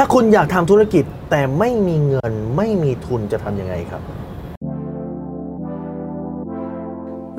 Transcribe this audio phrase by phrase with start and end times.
[0.00, 4.02] ถ้าคุณอยากทำธุรกิจแต่ไม่มีเงินไม่มีทุนจะทำยังไงครับ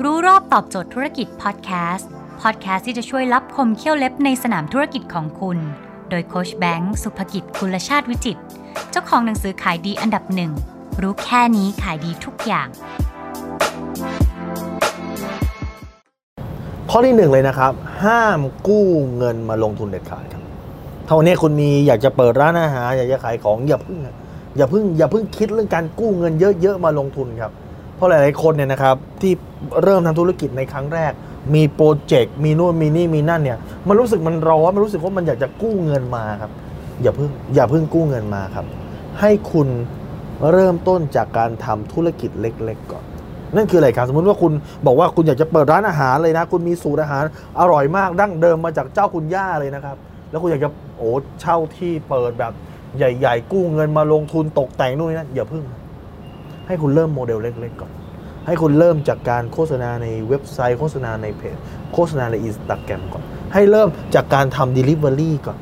[0.02, 2.10] รู้รอบตอบโจทย์ธุรกิจพอดแคสต์
[2.42, 5.58] พอดแคสต์ที่จะช่วยรับคมเขี้ยวเล็บในสนามธุรกิจของคุณ
[6.10, 8.42] โดยโคชแบงค์สุภกิจคุลชาติวิจิตร
[8.90, 10.52] เจ้าของหนังสือขายดีอันดับหนึ่ง
[11.02, 12.68] รู้แค่นี้ขายดีทุกอย่าง
[16.90, 17.72] ข้อที่หนึ่งเลยนะครับ
[18.04, 18.86] ห้ามกู้
[19.16, 20.39] เงินมาลงทุนเด็ดขาดครับ
[21.10, 23.98] ถ้าวันนี้คุณมีอยากจะเปิดร้านอาหารอยากจะขายของอย่าเพิ่ง
[24.56, 27.52] อย่าเพิ่งอย่าเพิ่งคิดเรื่องการกู้เงินเยอะๆมาลงทุนครับ
[27.96, 29.32] เพราะหลายๆคนเนี่ยนะครับที่
[29.82, 31.12] เริ่มทำธุรกิจในครั้งแรก
[31.54, 36.50] มีโปรเจกต์มีนู่นมีนี่มีนั่นเนี่ยมันรู้สึกมันร้อนมันรู้สึกว่ามันอยากจะกู้เงินมาครับ
[37.02, 38.66] อย่าเพิ่งอย่าเพิ่งกู้เงินมาครับ
[39.20, 39.68] ให้คุณ
[40.52, 43.04] เริ่มต้นจากการทำธุรกิจเล็ก ๆ ก่อน
[43.56, 44.52] นั่นคืออะไรครับสมมติว่าคุณ
[44.86, 47.24] บอกว่าคุณอยากจะเปิดร้านอาหารเลยนะ คุณมีสูตรอาหาร
[47.60, 49.96] อร่อยมากดั้งเดิมมาจากเจ้าคุณย่าเลยนะครับ
[50.30, 52.52] แล้วคุณอยากจะโอ้เช่าที่เปิดแบบ
[52.96, 55.64] ใหญ่ ๆ กู้เงินมาลงทุนตกแต่งนู่นนี่นั่นอย่าเพิ่ง
[56.66, 57.92] ให้คุณเริ่มโมเดลเล็กๆก่อน
[58.46, 61.56] ให้คุณเริ่มจากการโฆษณาในเว็บไซต์โฆษณาในเพจ
[61.94, 65.58] โฆษณาในอินสตาแกรมก่อน ให้เริ่มจากการทำ Delivery ก่อน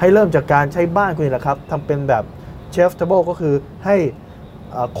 [0.00, 2.24] ให้เริ่มจากการใช้บ้านคุณนี่แหละครับทำเป็นแบบ
[2.70, 3.54] Chef's Table ก็คือ
[3.84, 3.96] ให้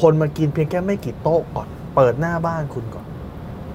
[0.00, 3.06] คนมากินเพียงแค่ไม่กี่โต๊ะก่อน เปิดหน้าบ้านคุณก่อน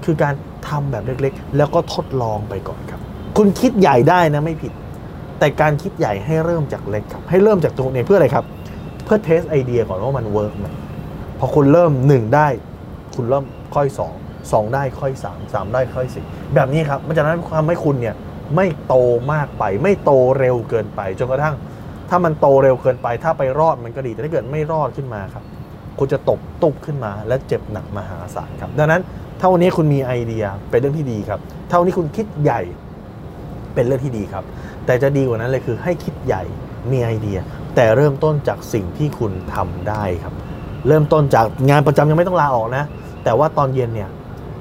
[0.04, 0.34] คือการ
[0.68, 3.00] ทำแบบเล็กๆ แล้วก็ทดลองไปก่อนครับ
[3.36, 4.72] คุณคิดใหญ่ได้นะไม่ผิด
[5.38, 8.44] แต่การคิดใหญ่ให้เริ่มจากเล็กครับ ให้เริ่มจากตรงนี้เพื่ออะไรครับ
[9.04, 10.66] เพื่อ test ไอเดียก่อนว่ามัน work ไหม
[11.38, 12.48] พอคุณเริ่ม 1 ได้
[13.14, 13.88] คุณเริ่มค่อย
[14.20, 17.22] 2 2 ได้ค่อย 3 3 ได้ค่อย4แบบนี้ครับมันจะ
[17.56, 18.14] ทำให้คุณเนี่ย
[18.56, 18.94] ไม่โต
[19.32, 21.54] มากไป ไม่โตเร็วเกินไปจนกระทั่ง
[22.08, 25.44] ถ้ามันโตเร็วเกินไป ถ้าไปรอดมันก็ดี แต่ถ้าเกิดไม่รอดขึ้นมาครับ
[25.98, 29.02] คุณจะตกตุบขึ้นมา และเจ็บหนักมหาศาลครับ ดังนั้น
[29.40, 32.60] ถ้านี้คุณมีไอเดียเป็นเรื่องที่ดีครับถ้านี้คุณคิดใหญ่
[33.74, 34.44] เป็นเรื่องที่ดีครับ
[34.86, 36.42] แต่จะดีกว่านั้นเลยคือให้คิดใหญ่
[36.90, 37.38] มีไอเดีย
[37.76, 40.34] แต่เริ่มต้นจากสิ่งที่คุณทำได้ครับ
[40.88, 42.84] เริ่มต้นจากงานประจำยังไม่ต้องลาออกนะ
[43.24, 44.10] แต่ว่าตอนเย็นเนี่ย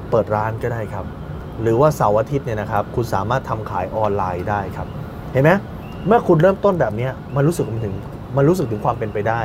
[0.09, 1.06] เปิดร้านก็ได้ครับ
[1.62, 4.88] หรือว่าเสาร์อาทิตย์เนี่ยนะครับ คุณสามารถทำขายออนไลน์ได้ครับ
[5.34, 5.51] เห็นไหม
[6.07, 7.96] เมื่อคุณเริ่มต้นแบบนี้มันรู้สึกถึง
[8.38, 9.41] มันรู้สึกถึงความเป็นไปได้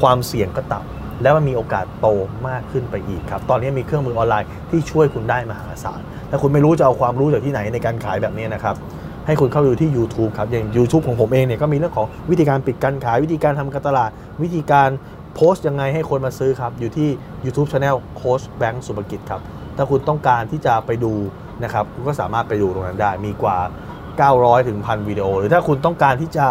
[0.00, 2.08] ความเสี่ยงก็ต่ำแล้วมันมีโอกาสโต
[2.48, 8.76] มากขึ้นไปอีกครับ ตอนนี้มีเครื่องมือออนไลน์ที่ช่วยคุณได้มหาศาลแต่คุณไม่รู้จะเอาความรู้จากที่ไหนในการขายแบบนี้นะครับ
[9.26, 14.10] ให้คุณเข้าไปดูที่ YouTube ครับ อย่าง YouTube ของผมเองเนี่ยก็มีเรื่องของวิธีการปิดการขาย วิธีการทำการตลาด
[14.42, 14.88] วิธีการ
[15.34, 17.08] โพสต์ยังไงให้คนมาซื้อครับ อยู่ที่
[17.44, 19.40] YouTube Channel โค้ชแบงค์สุภกิจครับ
[19.76, 21.12] ถ้าคุณต้องการที่จะไปดู
[21.64, 23.56] นะครับคุณก็สามารถไปดูตรงนั้นได้มีกว่า
[24.12, 26.46] 900ถึงพันวิดีโอ หรือถ้าคุณต้องการที่จะ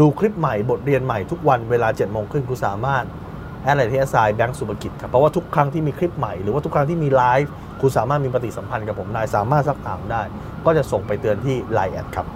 [0.00, 3.04] ดูคลิปใหม่บทเรียนใหม่ทุกวันเวลา7โมงครึ่งคุณสามารถ
[3.62, 10.22] add ไลน์ที่ at sign แบงค์สุภกิจครับเพราะว่าทุกครั้งที่มีคลิปใหม่หรือว่าทุกครั้งที่มีไลฟ์ คุณสามารถมีปฏิสัมพันธ์กับผมได้ สามารถซักถามได้
[10.66, 12.26] ก็จะส่งไปเตือนที่ไลน์ at ครับ